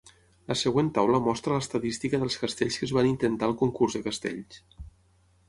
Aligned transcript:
La 0.51 0.55
següent 0.59 0.87
taula 0.95 1.19
mostra 1.27 1.53
l'estadística 1.59 2.21
dels 2.23 2.39
castells 2.45 2.79
que 2.81 2.89
es 2.89 2.95
van 3.01 3.11
intentar 3.11 3.49
al 3.51 3.55
concurs 3.61 3.99
de 4.01 4.05
castells. 4.09 4.61